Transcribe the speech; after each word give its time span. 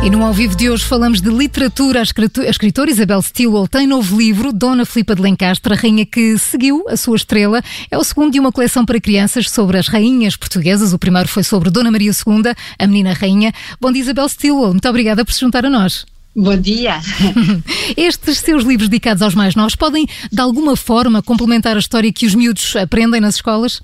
E 0.00 0.10
no 0.10 0.24
ao 0.24 0.32
vivo 0.32 0.56
de 0.56 0.70
hoje 0.70 0.84
falamos 0.84 1.20
de 1.20 1.28
literatura. 1.28 2.00
A 2.00 2.50
escritora 2.50 2.90
Isabel 2.90 3.20
Stilwell 3.20 3.66
tem 3.66 3.84
novo 3.86 4.16
livro, 4.16 4.52
Dona 4.52 4.86
Filipa 4.86 5.14
de 5.14 5.20
Lencastre, 5.20 5.72
a 5.72 5.76
rainha 5.76 6.06
que 6.06 6.38
seguiu 6.38 6.84
a 6.88 6.96
sua 6.96 7.16
estrela. 7.16 7.60
É 7.90 7.98
o 7.98 8.04
segundo 8.04 8.32
de 8.32 8.38
uma 8.38 8.52
coleção 8.52 8.86
para 8.86 9.00
crianças 9.00 9.50
sobre 9.50 9.76
as 9.76 9.88
rainhas 9.88 10.36
portuguesas. 10.36 10.92
O 10.92 10.98
primeiro 10.98 11.28
foi 11.28 11.42
sobre 11.42 11.68
Dona 11.68 11.90
Maria 11.90 12.12
II, 12.12 12.54
a 12.78 12.86
menina 12.86 13.12
rainha. 13.12 13.52
Bom 13.80 13.90
dia, 13.90 14.02
Isabel 14.02 14.28
Stilwell. 14.28 14.70
Muito 14.70 14.88
obrigada 14.88 15.24
por 15.24 15.34
se 15.34 15.40
juntar 15.40 15.66
a 15.66 15.70
nós. 15.70 16.06
Bom 16.34 16.56
dia. 16.56 17.00
Estes 17.96 18.38
seus 18.38 18.62
livros 18.62 18.88
dedicados 18.88 19.20
aos 19.20 19.34
mais 19.34 19.56
novos 19.56 19.74
podem, 19.74 20.06
de 20.30 20.40
alguma 20.40 20.76
forma, 20.76 21.20
complementar 21.20 21.74
a 21.74 21.80
história 21.80 22.12
que 22.12 22.24
os 22.24 22.36
miúdos 22.36 22.76
aprendem 22.76 23.20
nas 23.20 23.34
escolas? 23.34 23.82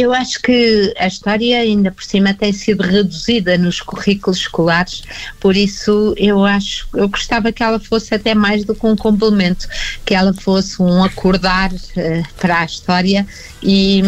Eu 0.00 0.14
acho 0.14 0.40
que 0.40 0.94
a 0.98 1.06
história, 1.06 1.58
ainda 1.58 1.90
por 1.90 2.02
cima, 2.02 2.32
tem 2.32 2.54
sido 2.54 2.82
reduzida 2.82 3.58
nos 3.58 3.82
currículos 3.82 4.38
escolares, 4.38 5.02
por 5.38 5.54
isso 5.54 6.14
eu 6.16 6.42
acho, 6.42 6.88
eu 6.94 7.06
gostava 7.06 7.52
que 7.52 7.62
ela 7.62 7.78
fosse 7.78 8.14
até 8.14 8.34
mais 8.34 8.64
do 8.64 8.74
que 8.74 8.86
um 8.86 8.96
complemento, 8.96 9.68
que 10.06 10.14
ela 10.14 10.32
fosse 10.32 10.80
um 10.80 11.04
acordar 11.04 11.70
uh, 11.70 12.24
para 12.38 12.60
a 12.60 12.64
história 12.64 13.26
e, 13.62 14.02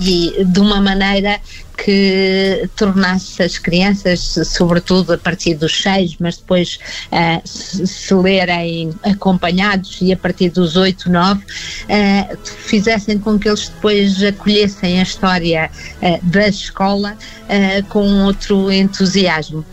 e 0.00 0.44
de 0.44 0.58
uma 0.58 0.80
maneira 0.80 1.40
que 1.76 2.68
tornasse 2.74 3.40
as 3.40 3.56
crianças, 3.56 4.36
sobretudo 4.44 5.12
a 5.12 5.18
partir 5.18 5.54
dos 5.54 5.80
seis, 5.80 6.16
mas 6.18 6.36
depois 6.36 6.80
uh, 7.12 7.40
se, 7.46 8.12
lerem 8.14 8.92
acompanhados 9.04 9.98
e 10.00 10.12
a 10.12 10.16
partir 10.16 10.50
dos 10.50 10.74
oito, 10.74 11.08
nove, 11.08 11.40
uh, 11.40 12.38
fizessem 12.44 13.16
com 13.16 13.38
que 13.38 13.48
eles 13.48 13.68
depois 13.68 14.20
acolhessem 14.24 14.98
a 14.98 15.04
história 15.04 15.27
uh, 15.28 16.18
da 16.22 16.48
escola 16.48 17.16
com 17.88 18.24
outro 18.24 18.70
entusiasmo. 18.70 19.64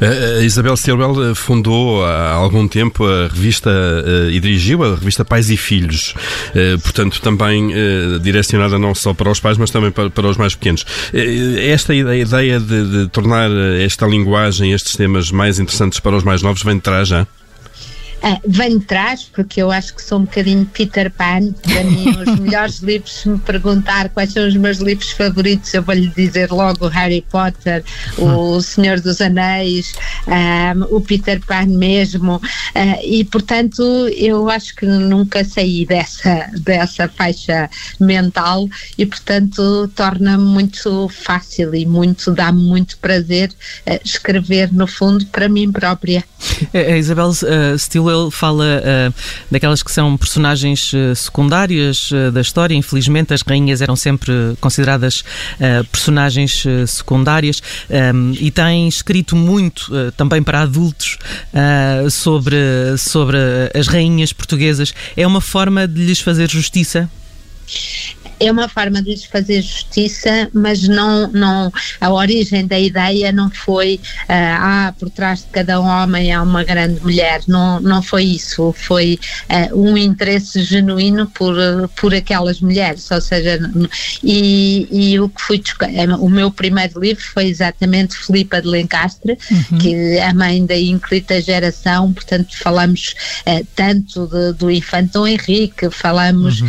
A 0.00 0.42
Isabel 0.42 0.76
Stilwell 0.76 1.34
fundou 1.34 2.04
há 2.04 2.32
algum 2.32 2.68
tempo 2.68 3.04
a 3.04 3.28
revista 3.28 3.70
eh, 3.70 4.30
e 4.32 4.40
dirigiu 4.40 4.82
a 4.84 4.94
revista 4.94 5.24
Pais 5.24 5.50
e 5.50 5.56
Filhos, 5.56 6.14
eh, 6.54 6.76
portanto 6.82 7.20
também 7.20 7.72
eh, 7.72 8.18
direcionada 8.20 8.78
não 8.78 8.94
só 8.94 9.14
para 9.14 9.30
os 9.30 9.40
pais, 9.40 9.56
mas 9.56 9.70
também 9.70 9.90
para, 9.90 10.10
para 10.10 10.28
os 10.28 10.36
mais 10.36 10.54
pequenos. 10.54 10.84
Esta 11.12 11.94
ideia 11.94 12.60
de, 12.60 13.04
de 13.04 13.08
tornar 13.08 13.50
esta 13.80 14.06
linguagem, 14.06 14.72
estes 14.72 14.96
temas 14.96 15.30
mais 15.30 15.58
interessantes 15.58 15.98
para 16.00 16.16
os 16.16 16.24
mais 16.24 16.42
novos, 16.42 16.62
vem 16.62 16.76
de 16.76 16.82
trás 16.82 17.08
já? 17.08 17.26
Uh, 18.26 18.40
venho 18.44 18.80
de 18.80 18.84
trás, 18.84 19.22
porque 19.32 19.62
eu 19.62 19.70
acho 19.70 19.94
que 19.94 20.02
sou 20.02 20.18
um 20.18 20.24
bocadinho 20.24 20.66
Peter 20.66 21.12
Pan. 21.12 21.52
Para 21.62 21.84
mim, 21.84 22.08
os 22.18 22.40
melhores 22.40 22.80
livros, 22.80 23.20
se 23.20 23.28
me 23.28 23.38
perguntar 23.38 24.08
quais 24.08 24.32
são 24.32 24.48
os 24.48 24.56
meus 24.56 24.78
livros 24.78 25.12
favoritos, 25.12 25.72
eu 25.72 25.80
vou-lhe 25.80 26.08
dizer 26.08 26.50
logo 26.50 26.88
Harry 26.88 27.24
Potter, 27.30 27.84
o 28.18 28.60
Senhor 28.60 28.98
dos 28.98 29.20
Anéis, 29.20 29.94
um, 30.26 30.96
o 30.96 31.00
Peter 31.00 31.40
Pan 31.46 31.66
mesmo. 31.66 32.36
Uh, 32.36 33.00
e, 33.04 33.22
portanto, 33.24 33.82
eu 34.16 34.50
acho 34.50 34.74
que 34.74 34.86
nunca 34.86 35.44
saí 35.44 35.86
dessa, 35.86 36.50
dessa 36.58 37.08
faixa 37.08 37.70
mental 38.00 38.68
e, 38.98 39.06
portanto, 39.06 39.88
torna-me 39.94 40.42
muito 40.42 41.08
fácil 41.10 41.72
e 41.76 41.86
muito, 41.86 42.32
dá-me 42.32 42.60
muito 42.60 42.98
prazer 42.98 43.50
uh, 43.86 44.00
escrever, 44.04 44.72
no 44.72 44.88
fundo, 44.88 45.24
para 45.26 45.48
mim 45.48 45.70
própria. 45.70 46.24
A 46.74 46.96
Isabel 46.96 47.28
uh, 47.28 47.74
Stilwell 48.16 48.30
fala 48.30 48.64
uh, 48.64 49.14
daquelas 49.50 49.82
que 49.82 49.92
são 49.92 50.16
personagens 50.16 50.92
uh, 50.92 51.14
secundárias 51.14 52.10
uh, 52.10 52.30
da 52.32 52.40
história. 52.40 52.74
Infelizmente, 52.74 53.34
as 53.34 53.42
rainhas 53.42 53.82
eram 53.82 53.96
sempre 53.96 54.32
consideradas 54.60 55.24
personagens 55.90 56.64
secundárias 56.86 57.62
um, 58.14 58.32
e 58.38 58.50
tem 58.50 58.88
escrito 58.88 59.34
muito 59.34 59.90
também 60.16 60.42
para 60.42 60.62
adultos 60.62 61.18
sobre, 62.10 62.56
sobre 62.98 63.36
as 63.74 63.86
rainhas 63.86 64.32
portuguesas. 64.32 64.94
É 65.16 65.26
uma 65.26 65.40
forma 65.40 65.86
de 65.86 66.04
lhes 66.04 66.20
fazer 66.20 66.48
justiça? 66.50 67.10
É 68.38 68.50
uma 68.50 68.68
forma 68.68 69.02
de 69.02 69.10
lhes 69.10 69.24
fazer 69.24 69.62
justiça, 69.62 70.48
mas 70.52 70.86
não, 70.86 71.28
não 71.28 71.72
a 72.00 72.10
origem 72.10 72.66
da 72.66 72.78
ideia 72.78 73.32
não 73.32 73.50
foi 73.50 74.00
uh, 74.24 74.26
ah, 74.28 74.94
por 74.98 75.10
trás 75.10 75.40
de 75.40 75.46
cada 75.46 75.80
homem 75.80 76.32
há 76.32 76.42
uma 76.42 76.62
grande 76.62 77.00
mulher, 77.00 77.40
não, 77.46 77.80
não 77.80 78.02
foi 78.02 78.24
isso, 78.24 78.74
foi 78.76 79.18
uh, 79.50 79.80
um 79.80 79.96
interesse 79.96 80.62
genuíno 80.62 81.26
por, 81.28 81.56
por 81.96 82.14
aquelas 82.14 82.60
mulheres, 82.60 83.10
ou 83.10 83.20
seja, 83.20 83.58
e, 84.22 84.88
e 84.90 85.20
o 85.20 85.28
que 85.28 85.40
fui 85.40 85.62
o 86.20 86.28
meu 86.28 86.50
primeiro 86.50 87.00
livro 87.00 87.24
foi 87.24 87.46
exatamente 87.46 88.16
Filipa 88.16 88.60
de 88.60 88.68
Lencastre, 88.68 89.38
uhum. 89.50 89.78
que 89.78 89.94
é 89.94 90.28
a 90.28 90.34
mãe 90.34 90.64
da 90.64 90.76
ínclita 90.76 91.40
geração, 91.40 92.12
portanto 92.12 92.56
falamos 92.56 93.14
uh, 93.46 93.66
tanto 93.74 94.26
de, 94.26 94.52
do 94.52 94.70
infante 94.70 95.12
Dom 95.12 95.26
Henrique, 95.26 95.90
falamos 95.90 96.60
uhum. 96.60 96.68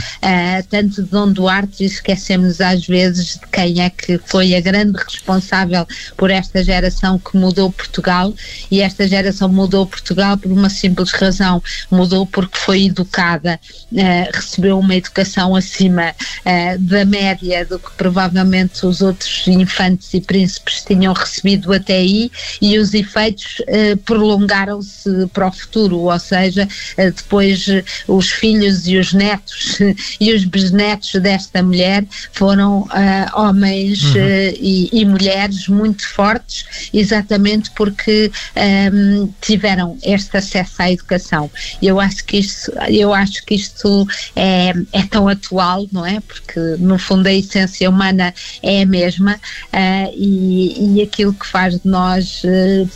tanto 0.69 1.03
de 1.03 1.09
Dom 1.09 1.31
Duarte 1.31 1.56
parte 1.57 1.83
e 1.83 1.87
esquecemos 1.87 2.61
às 2.61 2.85
vezes 2.85 3.39
de 3.39 3.47
quem 3.51 3.81
é 3.81 3.89
que 3.89 4.19
foi 4.25 4.53
a 4.53 4.61
grande 4.61 4.97
responsável 4.97 5.87
por 6.15 6.29
esta 6.29 6.63
geração 6.63 7.17
que 7.17 7.35
mudou 7.35 7.71
Portugal 7.71 8.31
e 8.69 8.81
esta 8.81 9.07
geração 9.07 9.49
mudou 9.49 9.87
Portugal 9.87 10.37
por 10.37 10.51
uma 10.51 10.69
simples 10.69 11.11
razão, 11.11 11.61
mudou 11.89 12.27
porque 12.27 12.57
foi 12.57 12.85
educada, 12.85 13.59
uh, 13.91 14.31
recebeu 14.31 14.77
uma 14.77 14.95
educação 14.95 15.55
acima 15.55 16.11
uh, 16.11 16.79
da 16.79 17.03
média 17.05 17.65
do 17.65 17.79
que 17.79 17.91
provavelmente 17.97 18.85
os 18.85 19.01
outros 19.01 19.47
infantes 19.47 20.13
e 20.13 20.21
príncipes 20.21 20.83
tinham 20.83 21.13
recebido 21.13 21.73
até 21.73 21.97
aí 21.97 22.31
e 22.61 22.77
os 22.77 22.93
efeitos 22.93 23.59
uh, 23.61 23.97
prolongaram-se 24.05 25.27
para 25.33 25.47
o 25.47 25.51
futuro, 25.51 25.97
ou 26.01 26.19
seja, 26.19 26.67
depois 26.97 27.65
os 28.07 28.29
filhos 28.29 28.87
e 28.87 28.97
os 28.97 29.13
netos 29.13 29.79
e 30.19 30.33
os 30.33 30.45
bisnetos 30.45 31.13
desta 31.21 31.46
esta 31.47 31.63
mulher 31.63 32.05
foram 32.33 32.81
uh, 32.81 32.87
homens 33.33 34.03
uhum. 34.03 34.21
uh, 34.21 34.57
e, 34.59 34.89
e, 34.91 35.05
mulheres 35.05 35.67
muito 35.67 36.07
fortes, 36.07 36.89
exatamente 36.93 37.71
porque 37.71 38.31
um, 38.55 38.59
ehm, 38.59 39.29
tiveram 39.41 39.97
este 40.03 40.37
acesso 40.37 40.81
à 40.81 40.91
educação. 40.91 41.49
Eu 41.81 41.99
acho 41.99 42.23
que 42.25 42.37
isto, 42.37 42.71
eu 42.89 43.13
acho 43.13 43.45
que 43.45 43.55
isto 43.55 44.07
é, 44.35 44.73
é 44.91 45.03
tão 45.09 45.27
atual, 45.27 45.87
não 45.91 46.05
é? 46.05 46.19
Porque 46.19 46.59
no 46.79 46.99
fundo 46.99 47.27
a 47.27 47.33
essência 47.33 47.89
humana 47.89 48.33
é 48.61 48.81
a 48.81 48.85
mesma 48.85 49.35
uh, 49.35 50.13
e, 50.15 50.97
e 50.97 51.01
aquilo 51.01 51.33
que 51.33 51.47
faz 51.47 51.75
de 51.79 51.87
nós 51.87 52.41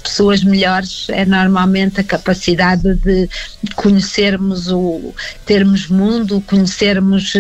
pessoas 0.04 0.44
melhores 0.44 1.08
é 1.10 1.26
normalmente 1.26 2.02
a 2.02 2.04
capacidade 2.04 2.96
de 2.96 3.30
conhecermos 3.76 4.68
o 4.68 5.14
termos 5.46 5.88
mundo, 5.88 6.42
conhecermos 6.48 7.34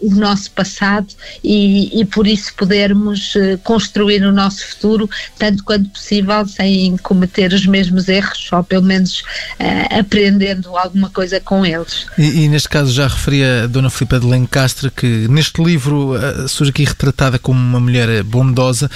o 0.00 0.11
o 0.12 0.20
nosso 0.20 0.50
passado 0.50 1.06
e, 1.42 2.00
e 2.00 2.04
por 2.04 2.26
isso 2.26 2.54
podermos 2.54 3.34
uh, 3.34 3.58
construir 3.62 4.22
o 4.24 4.32
nosso 4.32 4.66
futuro 4.68 5.08
tanto 5.38 5.64
quanto 5.64 5.88
possível 5.90 6.46
sem 6.46 6.96
cometer 6.98 7.52
os 7.52 7.66
mesmos 7.66 8.08
erros 8.08 8.48
ou 8.52 8.62
pelo 8.62 8.82
menos 8.82 9.20
uh, 9.20 9.98
aprendendo 9.98 10.76
alguma 10.76 11.10
coisa 11.10 11.40
com 11.40 11.64
eles. 11.64 12.06
E, 12.16 12.44
e, 12.44 12.48
neste 12.48 12.68
caso 12.68 12.92
já 12.92 13.06
referia 13.08 13.64
a 13.64 13.66
Dona 13.66 13.90
Filipa 13.90 14.20
de 14.20 14.26
Lencastre 14.26 14.90
que 14.90 15.26
neste 15.28 15.62
livro 15.62 16.14
uh, 16.14 16.48
surge 16.48 16.70
aqui 16.70 16.84
retratada 16.84 17.38
como 17.38 17.58
uma 17.58 17.80
mulher 17.80 18.22
bondosa, 18.22 18.90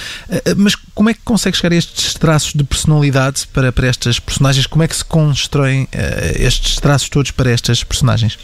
mas 0.55 0.75
como 0.93 1.09
é 1.09 1.13
que 1.13 1.21
consegue 1.23 1.57
chegar 1.57 1.73
a 1.73 1.75
estes 1.75 2.13
traços 2.13 2.53
de 2.53 2.63
personalidade 2.63 3.47
para, 3.51 3.71
para 3.71 3.87
estas 3.87 4.19
personagens? 4.19 4.65
Como 4.65 4.83
é 4.83 4.87
que 4.87 4.95
se 4.95 5.05
constroem 5.05 5.87
estes 6.35 6.77
traços 6.77 7.09
todos 7.09 7.31
para 7.31 7.51
estas 7.51 7.83
personagens? 7.83 8.37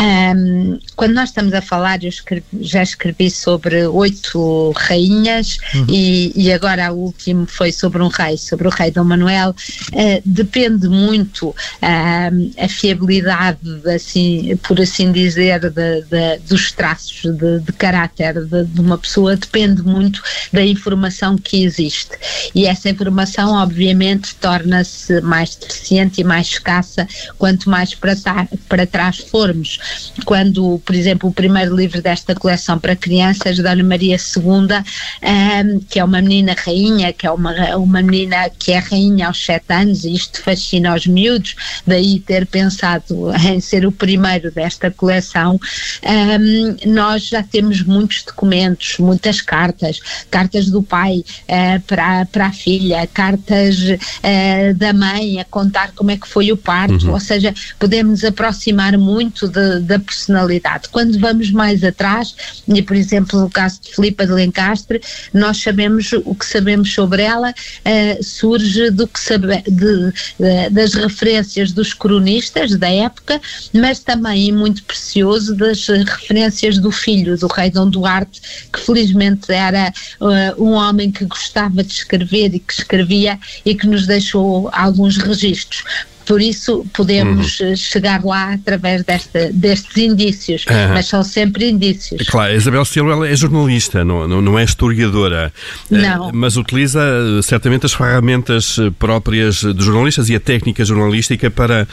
Um, 0.00 0.78
quando 0.96 1.14
nós 1.14 1.30
estamos 1.30 1.52
a 1.54 1.62
falar 1.62 1.97
eu 2.04 2.08
escrevi, 2.08 2.44
já 2.60 2.82
escrevi 2.82 3.30
sobre 3.30 3.86
oito 3.86 4.72
rainhas 4.76 5.58
uhum. 5.74 5.86
e, 5.88 6.32
e, 6.34 6.52
agora 6.52 6.92
o 6.92 6.96
último 6.96 7.46
foi 7.46 7.72
sobre 7.72 8.02
um 8.02 8.08
rei, 8.08 8.36
sobre 8.36 8.68
o 8.68 8.70
rei 8.70 8.90
Dom 8.90 9.04
Manuel. 9.04 9.54
Uh, 9.92 10.22
depende 10.24 10.88
muito 10.88 11.48
uh, 11.48 11.54
a 12.58 12.68
fiabilidade, 12.68 13.58
assim, 13.94 14.56
por 14.62 14.80
assim 14.80 15.12
dizer, 15.12 15.60
de, 15.60 15.70
de, 15.70 16.38
dos 16.48 16.72
traços 16.72 17.22
de, 17.22 17.60
de 17.60 17.72
caráter 17.72 18.44
de, 18.44 18.80
uma 18.80 18.98
pessoa, 18.98 19.36
depende 19.36 19.82
muito 19.82 20.22
da 20.52 20.64
informação 20.64 21.36
que 21.36 21.64
existe. 21.64 22.10
E 22.54 22.66
essa 22.66 22.88
informação, 22.88 23.52
obviamente, 23.52 24.34
torna-se 24.36 25.20
mais 25.20 25.56
deficiente 25.56 26.20
e 26.20 26.24
mais 26.24 26.48
escassa 26.48 27.06
quanto 27.38 27.70
mais 27.70 27.94
para, 27.94 28.14
para 28.68 28.86
trás 28.86 29.18
formos. 29.18 29.78
Quando, 30.24 30.80
por 30.84 30.94
exemplo, 30.94 31.28
o 31.28 31.32
primeiro 31.32 31.74
livro 31.74 31.87
livro 31.88 32.02
desta 32.02 32.34
coleção 32.34 32.78
para 32.78 32.94
crianças, 32.94 33.56
Dona 33.56 33.82
Maria 33.82 34.16
II, 34.16 34.44
um, 34.44 35.80
que 35.88 35.98
é 35.98 36.04
uma 36.04 36.20
menina 36.20 36.54
rainha, 36.54 37.12
que 37.14 37.26
é 37.26 37.30
uma, 37.30 37.52
uma 37.76 38.02
menina 38.02 38.50
que 38.50 38.72
é 38.72 38.78
rainha 38.78 39.26
aos 39.28 39.42
sete 39.42 39.72
anos, 39.72 40.04
e 40.04 40.14
isto 40.14 40.42
fascina 40.42 40.94
os 40.94 41.06
miúdos, 41.06 41.56
daí 41.86 42.20
ter 42.20 42.46
pensado 42.46 43.32
em 43.48 43.58
ser 43.58 43.86
o 43.86 43.92
primeiro 43.92 44.50
desta 44.50 44.90
coleção. 44.90 45.58
Um, 46.04 46.92
nós 46.92 47.26
já 47.26 47.42
temos 47.42 47.82
muitos 47.82 48.22
documentos, 48.22 48.98
muitas 48.98 49.40
cartas, 49.40 50.00
cartas 50.30 50.68
do 50.68 50.82
pai 50.82 51.24
uh, 51.44 51.80
para, 51.86 52.26
para 52.26 52.46
a 52.46 52.52
filha, 52.52 53.08
cartas 53.12 53.78
uh, 53.78 54.74
da 54.74 54.92
mãe 54.92 55.40
a 55.40 55.44
contar 55.44 55.92
como 55.92 56.10
é 56.10 56.18
que 56.18 56.28
foi 56.28 56.52
o 56.52 56.56
parto, 56.56 57.06
uhum. 57.06 57.12
ou 57.12 57.20
seja, 57.20 57.54
podemos 57.78 58.24
aproximar 58.24 58.98
muito 58.98 59.48
de, 59.48 59.80
da 59.80 59.98
personalidade. 59.98 60.88
Quando 60.90 61.18
vamos 61.18 61.50
mais 61.50 61.77
atrás, 61.84 62.34
e 62.66 62.82
por 62.82 62.96
exemplo 62.96 63.40
no 63.40 63.50
caso 63.50 63.80
de 63.82 63.94
Filipa 63.94 64.26
de 64.26 64.32
Lencastre, 64.32 65.00
nós 65.32 65.60
sabemos 65.62 66.12
o 66.12 66.34
que 66.34 66.46
sabemos 66.46 66.92
sobre 66.92 67.22
ela 67.22 67.50
uh, 67.50 68.24
surge 68.24 68.90
do 68.90 69.06
que 69.06 69.20
sabe, 69.20 69.62
de, 69.62 70.12
de, 70.38 70.70
das 70.70 70.94
referências 70.94 71.72
dos 71.72 71.94
cronistas 71.94 72.76
da 72.76 72.88
época, 72.88 73.40
mas 73.72 74.00
também 74.00 74.52
muito 74.52 74.82
precioso 74.84 75.54
das 75.54 75.86
referências 75.86 76.78
do 76.78 76.90
filho 76.90 77.36
do 77.36 77.46
rei 77.46 77.70
Dom 77.70 77.90
Duarte, 77.90 78.40
que 78.72 78.80
felizmente 78.80 79.52
era 79.52 79.92
uh, 80.20 80.62
um 80.62 80.72
homem 80.72 81.10
que 81.10 81.24
gostava 81.24 81.82
de 81.82 81.92
escrever 81.92 82.54
e 82.54 82.60
que 82.60 82.72
escrevia 82.72 83.38
e 83.64 83.74
que 83.74 83.86
nos 83.86 84.06
deixou 84.06 84.68
alguns 84.72 85.16
registros. 85.16 85.84
Por 86.28 86.42
isso 86.42 86.84
podemos 86.92 87.58
uhum. 87.58 87.68
Eh, 87.68 87.76
chegar 87.76 88.22
lá 88.22 88.52
através 88.52 89.02
desta, 89.02 89.50
destes 89.50 89.96
indícios, 89.96 90.66
uhum. 90.68 90.92
mas 90.92 91.06
são 91.06 91.24
sempre 91.24 91.70
indícios. 91.70 92.28
Claro, 92.28 92.54
Isabel 92.54 92.84
Silva 92.84 93.26
é 93.26 93.34
jornalista, 93.34 94.04
não, 94.04 94.28
não, 94.28 94.42
não 94.42 94.58
é 94.58 94.62
historiadora, 94.62 95.50
eh, 95.90 95.96
não. 95.96 96.30
mas 96.34 96.58
utiliza 96.58 97.00
eh, 97.00 97.40
certamente 97.40 97.86
as 97.86 97.94
ferramentas 97.94 98.76
próprias 98.98 99.62
dos 99.62 99.86
jornalistas 99.86 100.28
e 100.28 100.36
a 100.36 100.40
técnica 100.40 100.84
jornalística 100.84 101.50
para, 101.50 101.88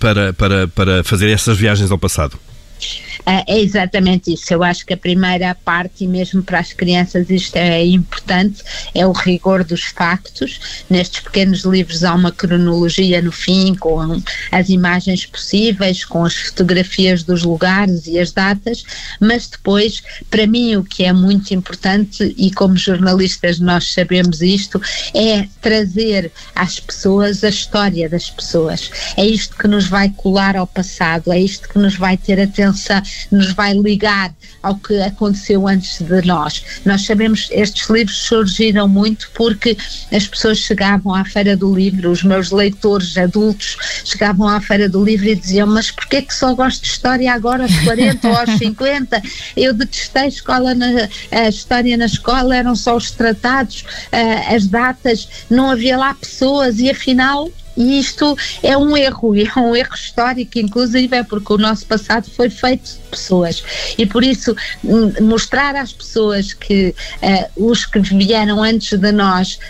para, 0.00 0.32
para, 0.32 0.66
para 0.66 1.04
fazer 1.04 1.30
essas 1.30 1.56
viagens 1.56 1.92
ao 1.92 1.98
passado. 1.98 2.36
Uh, 3.28 3.44
é 3.46 3.60
exatamente 3.60 4.32
isso. 4.32 4.54
Eu 4.54 4.62
acho 4.62 4.86
que 4.86 4.94
a 4.94 4.96
primeira 4.96 5.54
parte, 5.54 6.04
e 6.04 6.08
mesmo 6.08 6.42
para 6.42 6.60
as 6.60 6.72
crianças 6.72 7.28
isto 7.28 7.56
é 7.56 7.84
importante, 7.84 8.62
é 8.94 9.06
o 9.06 9.12
rigor 9.12 9.62
dos 9.62 9.84
factos. 9.84 10.84
Nestes 10.88 11.20
pequenos 11.20 11.60
livros 11.60 12.04
há 12.04 12.14
uma 12.14 12.32
cronologia 12.32 13.20
no 13.20 13.30
fim, 13.30 13.74
com 13.74 14.22
as 14.50 14.70
imagens 14.70 15.26
possíveis, 15.26 16.06
com 16.06 16.24
as 16.24 16.34
fotografias 16.34 17.22
dos 17.22 17.42
lugares 17.42 18.06
e 18.06 18.18
as 18.18 18.32
datas, 18.32 18.82
mas 19.20 19.46
depois, 19.46 20.02
para 20.30 20.46
mim, 20.46 20.76
o 20.76 20.84
que 20.84 21.04
é 21.04 21.12
muito 21.12 21.52
importante, 21.52 22.34
e 22.38 22.50
como 22.50 22.78
jornalistas 22.78 23.60
nós 23.60 23.92
sabemos 23.92 24.40
isto, 24.40 24.80
é 25.14 25.46
trazer 25.60 26.32
às 26.54 26.80
pessoas 26.80 27.44
a 27.44 27.50
história 27.50 28.08
das 28.08 28.30
pessoas. 28.30 28.90
É 29.18 29.26
isto 29.26 29.54
que 29.54 29.68
nos 29.68 29.86
vai 29.86 30.08
colar 30.16 30.56
ao 30.56 30.66
passado, 30.66 31.30
é 31.30 31.38
isto 31.38 31.68
que 31.68 31.78
nos 31.78 31.94
vai 31.94 32.16
ter 32.16 32.40
atenção 32.40 33.02
nos 33.30 33.52
vai 33.52 33.74
ligar 33.74 34.34
ao 34.62 34.76
que 34.76 35.00
aconteceu 35.00 35.66
antes 35.66 36.00
de 36.00 36.22
nós. 36.26 36.64
Nós 36.84 37.04
sabemos 37.04 37.48
estes 37.50 37.88
livros 37.88 38.18
surgiram 38.18 38.88
muito 38.88 39.30
porque 39.34 39.76
as 40.12 40.26
pessoas 40.26 40.58
chegavam 40.58 41.14
à 41.14 41.24
feira 41.24 41.56
do 41.56 41.74
livro, 41.74 42.10
os 42.10 42.22
meus 42.22 42.50
leitores 42.50 43.16
adultos 43.16 43.76
chegavam 44.04 44.48
à 44.48 44.60
feira 44.60 44.88
do 44.88 45.04
livro 45.04 45.28
e 45.28 45.34
diziam: 45.34 45.66
"Mas 45.66 45.90
por 45.90 46.06
que 46.06 46.26
só 46.30 46.54
gosto 46.54 46.82
de 46.82 46.88
história 46.88 47.32
agora 47.32 47.64
aos 47.64 47.78
40 47.80 48.28
ou 48.28 48.36
aos 48.36 48.50
50? 48.58 49.22
Eu 49.56 49.72
detestei 49.72 50.22
a 50.22 50.28
escola 50.28 50.74
na, 50.74 51.08
a 51.30 51.48
história 51.48 51.96
na 51.96 52.06
escola, 52.06 52.56
eram 52.56 52.74
só 52.74 52.96
os 52.96 53.10
tratados, 53.10 53.82
uh, 54.12 54.54
as 54.54 54.66
datas, 54.66 55.28
não 55.50 55.70
havia 55.70 55.96
lá 55.96 56.14
pessoas 56.14 56.78
e 56.78 56.90
afinal 56.90 57.50
e 57.78 58.00
isto 58.00 58.36
é 58.60 58.76
um 58.76 58.96
erro, 58.96 59.36
é 59.36 59.60
um 59.60 59.76
erro 59.76 59.94
histórico, 59.94 60.58
inclusive, 60.58 61.16
é 61.16 61.22
porque 61.22 61.52
o 61.52 61.56
nosso 61.58 61.86
passado 61.86 62.28
foi 62.28 62.50
feito 62.50 62.90
de 62.90 62.98
pessoas. 63.08 63.62
E 63.96 64.04
por 64.04 64.24
isso, 64.24 64.56
hum, 64.84 65.12
mostrar 65.20 65.76
às 65.76 65.92
pessoas 65.92 66.52
que 66.52 66.92
uh, 67.22 67.70
os 67.70 67.86
que 67.86 68.00
vieram 68.00 68.60
antes 68.60 68.98
de 68.98 69.12
nós 69.12 69.60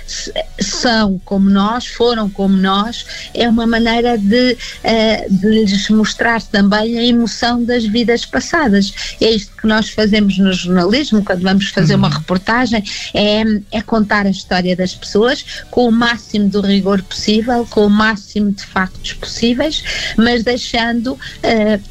são 0.58 1.20
como 1.22 1.50
nós, 1.50 1.86
foram 1.86 2.30
como 2.30 2.56
nós, 2.56 3.04
é 3.34 3.46
uma 3.46 3.66
maneira 3.66 4.16
de, 4.16 4.52
uh, 4.52 5.30
de 5.30 5.46
lhes 5.46 5.90
mostrar 5.90 6.40
também 6.40 6.98
a 6.98 7.04
emoção 7.04 7.62
das 7.62 7.84
vidas 7.84 8.24
passadas. 8.24 9.16
É 9.20 9.30
isto 9.30 9.54
que 9.54 9.66
nós 9.66 9.90
fazemos 9.90 10.38
no 10.38 10.52
jornalismo, 10.52 11.22
quando 11.22 11.42
vamos 11.42 11.68
fazer 11.68 11.92
uhum. 11.92 12.00
uma 12.00 12.08
reportagem, 12.08 12.82
é, 13.12 13.42
é 13.70 13.82
contar 13.82 14.24
a 14.24 14.30
história 14.30 14.74
das 14.74 14.94
pessoas 14.94 15.44
com 15.70 15.86
o 15.86 15.92
máximo 15.92 16.48
do 16.48 16.62
rigor 16.62 17.02
possível, 17.02 17.66
com 17.68 17.84
o 17.84 17.97
máximo 17.98 18.52
de 18.52 18.64
factos 18.64 19.12
possíveis, 19.12 19.82
mas 20.16 20.42
deixando 20.44 21.12
uh, 21.12 21.18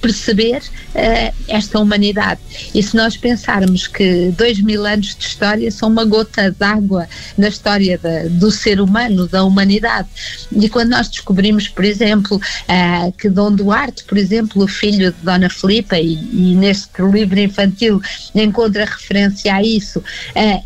perceber 0.01 0.59
uh, 0.59 1.33
esta 1.47 1.79
humanidade. 1.79 2.39
E 2.73 2.81
se 2.81 2.95
nós 2.95 3.17
pensarmos 3.17 3.87
que 3.87 4.31
dois 4.37 4.59
mil 4.61 4.85
anos 4.85 5.15
de 5.15 5.25
história 5.25 5.69
são 5.69 5.89
uma 5.89 6.05
gota 6.05 6.49
d'água 6.57 7.07
na 7.37 7.49
história 7.49 7.97
da, 7.97 8.23
do 8.29 8.49
ser 8.49 8.79
humano, 8.79 9.27
da 9.27 9.43
humanidade, 9.43 10.07
e 10.51 10.69
quando 10.69 10.89
nós 10.89 11.09
descobrimos, 11.09 11.67
por 11.67 11.83
exemplo, 11.83 12.37
uh, 12.37 13.11
que 13.11 13.29
Dom 13.29 13.51
Duarte, 13.51 14.03
por 14.05 14.17
exemplo, 14.17 14.63
o 14.63 14.67
filho 14.67 15.11
de 15.11 15.17
Dona 15.21 15.49
Filipa, 15.49 15.97
e, 15.97 16.13
e 16.13 16.55
neste 16.55 17.01
livro 17.01 17.39
infantil 17.39 18.01
encontra 18.33 18.85
referência 18.85 19.53
a 19.53 19.61
isso, 19.61 20.01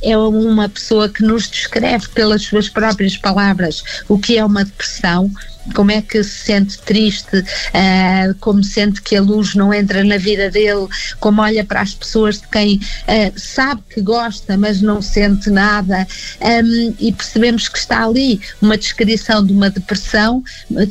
é 0.01 0.17
uma 0.17 0.69
pessoa 0.69 1.09
que 1.09 1.23
nos 1.23 1.49
descreve 1.49 2.07
pelas 2.09 2.43
suas 2.43 2.69
próprias 2.69 3.17
palavras 3.17 3.83
o 4.07 4.17
que 4.17 4.37
é 4.37 4.45
uma 4.45 4.63
depressão, 4.63 5.20
como 5.75 5.91
é 5.91 6.01
que 6.01 6.23
se 6.23 6.45
sente 6.45 6.79
triste, 6.79 7.37
uh, 7.37 8.35
como 8.39 8.63
sente 8.63 9.01
que 9.01 9.15
a 9.15 9.21
luz 9.21 9.55
não 9.55 9.73
entra 9.73 10.03
na 10.03 10.17
vida 10.17 10.49
dele, 10.49 10.87
como 11.19 11.41
olha 11.41 11.63
para 11.63 11.81
as 11.81 11.93
pessoas 11.93 12.41
de 12.41 12.47
quem 12.47 12.77
uh, 12.77 13.39
sabe 13.39 13.81
que 13.89 14.01
gosta, 14.01 14.57
mas 14.57 14.81
não 14.81 15.01
sente 15.01 15.49
nada, 15.49 16.07
um, 16.41 16.95
e 16.99 17.11
percebemos 17.11 17.67
que 17.67 17.77
está 17.77 18.05
ali 18.05 18.41
uma 18.61 18.77
descrição 18.77 19.45
de 19.45 19.53
uma 19.53 19.69
depressão, 19.69 20.43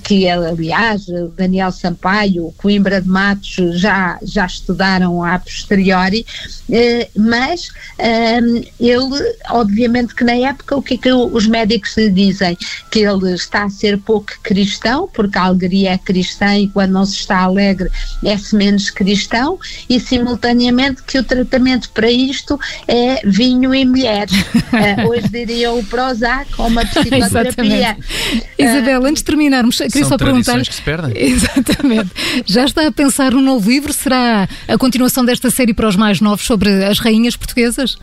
que 0.05 0.29
aliás 0.29 1.07
Daniel 1.37 1.73
Sampaio, 1.73 2.55
Coimbra 2.57 3.01
de 3.01 3.09
Matos 3.09 3.57
já, 3.81 4.19
já 4.23 4.47
estudaram 4.47 5.23
a 5.25 5.39
posteriori, 5.39 6.25
uh, 6.69 7.21
mas 7.21 7.69
um, 7.99 8.63
ele, 8.79 9.37
obviamente 9.51 10.15
que 10.15 10.25
na 10.25 10.35
época, 10.35 10.77
o 10.77 10.83
que 10.83 10.95
é 10.95 10.99
que 10.99 11.13
os 11.13 11.47
médicos 11.47 11.97
lhe 11.97 12.11
dizem? 12.11 12.57
Que 12.91 13.01
ele 13.01 13.35
está 13.35 13.65
a 13.65 13.71
ser 13.71 13.99
pouco 13.99 14.20
cristão, 14.21 15.09
porque 15.13 15.39
a 15.39 15.45
alegria 15.45 15.93
é 15.93 15.99
cristã 15.99 16.57
e 16.57 16.69
quando 16.69 16.93
não 16.93 17.05
se 17.05 17.17
está 17.17 17.39
alegre 17.39 17.91
é-se 18.25 18.55
menos 18.55 18.91
cristão, 18.91 19.59
e 19.89 19.99
simultaneamente 19.99 21.03
que 21.03 21.19
o 21.19 21.25
tratamento 21.25 21.91
para 21.91 22.11
isto 22.11 22.59
é 22.87 23.21
vinho 23.25 23.75
e 23.75 23.85
mulheres. 23.85 24.33
uh, 24.73 25.09
hoje 25.09 25.29
diria 25.29 25.73
o 25.73 25.83
Prozac 25.85 26.49
ou 26.59 26.67
uma 26.67 26.85
psicoterapia. 26.87 27.97
Uh, 27.99 28.63
Isabel, 28.63 29.07
antes 29.07 29.23
de 29.23 29.25
terminarmos, 29.25 29.79
queria 29.79 30.05
só 30.05 30.17
perguntar. 30.17 30.61
Que 30.65 30.75
se 30.75 30.83
perdem. 30.83 31.13
Exatamente. 31.17 32.11
Já 32.45 32.65
está 32.65 32.87
a 32.87 32.93
pensar 32.93 33.33
no 33.33 33.41
novo 33.41 33.71
livro? 33.71 33.93
Será 33.93 34.49
a 34.69 34.79
continuação 34.79 35.25
desta 35.25 35.51
série 35.51 35.75
para 35.75 35.89
os 35.89 35.97
mais 35.97 36.21
novos 36.21 36.45
sobre 36.45 36.85
as 36.85 36.99
rainhas 36.99 37.37
portuguesas? 37.37 37.97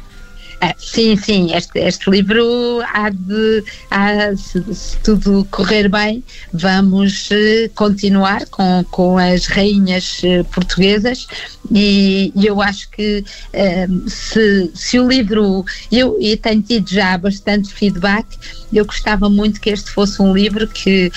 Ah, 0.59 0.73
sim, 0.79 1.15
sim, 1.15 1.53
este, 1.53 1.77
este 1.79 2.09
livro 2.09 2.81
há 2.91 3.11
de, 3.11 3.63
há, 3.91 4.35
se, 4.35 4.73
se, 4.73 4.97
tudo 4.97 5.45
correr 5.51 5.87
bem, 5.87 6.23
vamos 6.51 7.29
uh, 7.29 7.69
continuar 7.75 8.43
com, 8.47 8.83
com 8.89 9.19
as 9.19 9.45
rainhas 9.45 10.19
uh, 10.23 10.43
portuguesas 10.45 11.27
e, 11.71 12.33
eu 12.35 12.59
acho 12.59 12.89
que 12.89 13.23
uh, 13.53 14.09
se, 14.09 14.71
se 14.73 14.99
o 14.99 15.07
livro, 15.07 15.63
eu 15.91 16.17
e 16.19 16.35
tenho 16.35 16.63
tido 16.63 16.89
já 16.89 17.15
bastante 17.19 17.71
feedback, 17.71 18.25
eu 18.73 18.83
gostava 18.83 19.29
muito 19.29 19.61
que 19.61 19.69
este 19.69 19.91
fosse 19.91 20.19
um 20.23 20.33
livro 20.33 20.67
que 20.67 21.11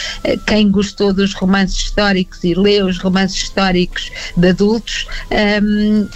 quem 0.47 0.71
gostou 0.71 1.15
dos 1.15 1.33
romances 1.33 1.79
históricos 1.79 2.45
e 2.45 2.55
lê 2.55 2.83
os 2.83 2.99
romances 2.99 3.37
históricos 3.43 4.11
de 4.37 4.49
adultos, 4.49 5.07
um, 5.63 6.07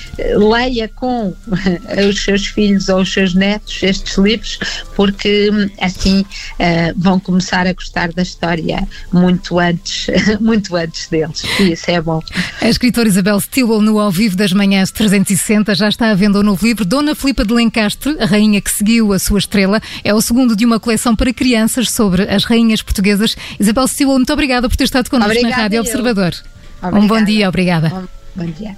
leia 0.50 0.88
com 0.88 1.34
os 2.08 2.22
seus 2.22 2.46
filhos 2.46 2.88
ou 2.88 3.00
os 3.00 3.13
seus 3.14 3.34
netos 3.34 3.82
estes 3.82 4.18
livros, 4.18 4.58
porque 4.94 5.50
assim 5.80 6.20
uh, 6.20 6.94
vão 6.96 7.18
começar 7.18 7.66
a 7.66 7.72
gostar 7.72 8.12
da 8.12 8.22
história 8.22 8.86
muito 9.12 9.58
antes, 9.58 10.06
muito 10.40 10.76
antes 10.76 11.08
deles. 11.08 11.42
E 11.60 11.72
isso 11.72 11.90
é 11.90 12.00
bom. 12.00 12.20
A 12.60 12.68
escritora 12.68 13.08
Isabel 13.08 13.40
Stilwell, 13.40 13.80
no 13.80 13.98
Ao 13.98 14.10
Vivo 14.10 14.36
das 14.36 14.52
Manhãs 14.52 14.90
360, 14.90 15.74
já 15.74 15.88
está 15.88 16.10
à 16.10 16.14
venda 16.14 16.38
o 16.38 16.40
um 16.40 16.44
novo 16.44 16.66
livro. 16.66 16.84
Dona 16.84 17.14
Filipa 17.14 17.44
de 17.44 17.54
Lencastre, 17.54 18.16
a 18.20 18.26
rainha 18.26 18.60
que 18.60 18.70
seguiu 18.70 19.12
a 19.12 19.18
sua 19.18 19.38
estrela, 19.38 19.80
é 20.02 20.12
o 20.12 20.20
segundo 20.20 20.56
de 20.56 20.64
uma 20.64 20.80
coleção 20.80 21.14
para 21.14 21.32
crianças 21.32 21.90
sobre 21.90 22.22
as 22.22 22.44
rainhas 22.44 22.82
portuguesas. 22.82 23.36
Isabel 23.58 23.86
Stilwell, 23.86 24.18
muito 24.18 24.32
obrigada 24.32 24.68
por 24.68 24.76
ter 24.76 24.84
estado 24.84 25.08
connosco 25.08 25.30
obrigada 25.30 25.56
na 25.56 25.62
Rádio 25.62 25.80
Observador. 25.80 26.34
Obrigada. 26.82 27.04
Um 27.04 27.06
bom 27.06 27.24
dia, 27.24 27.48
obrigada. 27.48 27.88
Bom, 27.88 28.04
bom 28.36 28.46
dia. 28.46 28.76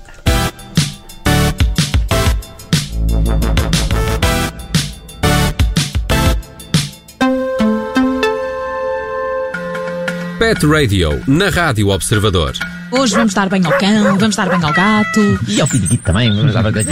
Pet 10.46 10.62
Radio, 10.62 11.20
na 11.26 11.50
Rádio 11.50 11.88
Observador. 11.88 12.52
Hoje 12.98 13.14
vamos 13.14 13.34
dar 13.34 13.48
bem 13.48 13.64
ao 13.64 13.72
cão, 13.72 14.16
vamos 14.18 14.34
dar 14.36 14.48
bem 14.48 14.62
ao 14.62 14.72
gato. 14.72 15.38
E 15.46 15.60
ao 15.60 15.68
periquito 15.68 16.02
também, 16.02 16.34
vamos 16.34 16.54
dar 16.54 16.62
bem 16.72 16.84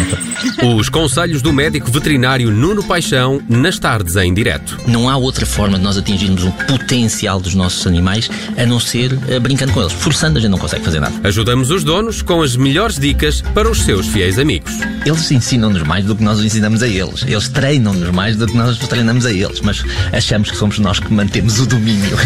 Os 0.77 0.89
conselhos 0.89 1.41
do 1.41 1.53
médico 1.53 1.91
veterinário 1.91 2.51
Nuno 2.51 2.85
Paixão, 2.85 3.41
nas 3.49 3.79
tardes 3.79 4.15
em 4.17 4.33
direto. 4.35 4.79
Não 4.87 5.09
há 5.09 5.17
outra 5.17 5.47
forma 5.47 5.79
de 5.79 5.85
nós 5.85 5.97
atingirmos 5.97 6.45
o 6.45 6.53
potencial 6.67 7.41
dos 7.41 7.55
nossos 7.55 7.87
animais 7.87 8.31
a 8.57 8.67
não 8.67 8.79
ser 8.79 9.13
uh, 9.15 9.41
brincando 9.41 9.73
com 9.73 9.81
eles. 9.81 9.93
Forçando 9.93 10.39
a 10.39 10.41
gente 10.43 10.51
não 10.51 10.59
consegue 10.59 10.85
fazer 10.85 11.01
nada. 11.01 11.15
Ajudamos 11.27 11.71
os 11.71 11.83
donos 11.83 12.21
com 12.21 12.43
as 12.43 12.55
melhores 12.55 12.99
dicas 12.99 13.41
para 13.41 13.71
os 13.71 13.83
seus 13.83 14.07
fiéis 14.07 14.39
amigos. 14.39 14.73
Eles 15.07 15.31
ensinam-nos 15.31 15.83
mais 15.83 16.05
do 16.05 16.15
que 16.15 16.23
nós 16.23 16.39
ensinamos 16.41 16.83
a 16.83 16.87
eles. 16.87 17.23
Eles 17.27 17.49
treinam-nos 17.49 18.11
mais 18.11 18.37
do 18.37 18.47
que 18.47 18.57
nós 18.57 18.77
treinamos 18.79 19.25
a 19.25 19.33
eles. 19.33 19.61
Mas 19.61 19.83
achamos 20.13 20.51
que 20.51 20.57
somos 20.57 20.79
nós 20.79 21.01
que 21.01 21.13
mantemos 21.13 21.59
o 21.61 21.67
domínio. 21.67 22.17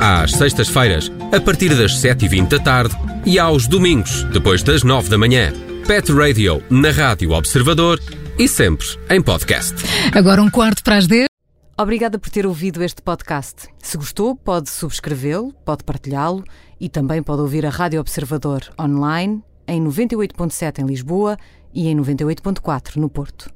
Às 0.00 0.32
sextas-feiras, 0.32 1.10
a 1.32 1.40
partir 1.40 1.74
das 1.76 1.92
7h20 1.92 2.48
da 2.48 2.58
tarde 2.58 2.94
e 3.24 3.38
aos 3.38 3.68
domingos, 3.68 4.24
depois 4.24 4.62
das 4.62 4.82
9 4.82 5.08
da 5.08 5.16
manhã. 5.16 5.52
Pet 5.86 6.12
Radio, 6.12 6.62
na 6.68 6.90
Rádio 6.90 7.30
Observador 7.32 8.00
e 8.38 8.48
sempre 8.48 8.86
em 9.08 9.22
podcast. 9.22 9.76
Agora 10.12 10.42
um 10.42 10.50
quarto 10.50 10.82
para 10.82 10.96
as 10.96 11.06
10. 11.06 11.26
Obrigada 11.78 12.18
por 12.18 12.30
ter 12.30 12.46
ouvido 12.46 12.82
este 12.82 13.00
podcast. 13.00 13.68
Se 13.78 13.96
gostou, 13.96 14.34
pode 14.34 14.70
subscrevê-lo, 14.70 15.52
pode 15.64 15.84
partilhá-lo 15.84 16.44
e 16.80 16.88
também 16.88 17.22
pode 17.22 17.42
ouvir 17.42 17.64
a 17.64 17.70
Rádio 17.70 18.00
Observador 18.00 18.62
online 18.78 19.42
em 19.66 19.82
98.7 19.82 20.80
em 20.80 20.86
Lisboa 20.86 21.36
e 21.72 21.88
em 21.88 21.96
98.4 21.96 22.96
no 22.96 23.08
Porto. 23.08 23.50